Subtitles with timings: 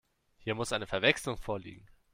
[0.39, 1.85] Hier muss eine Verwechslung vorliegen.